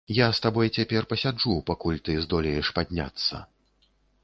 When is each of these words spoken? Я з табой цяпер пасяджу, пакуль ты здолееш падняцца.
Я 0.17 0.27
з 0.35 0.39
табой 0.45 0.71
цяпер 0.79 1.07
пасяджу, 1.11 1.53
пакуль 1.69 2.01
ты 2.09 2.17
здолееш 2.25 2.73
падняцца. 2.81 3.45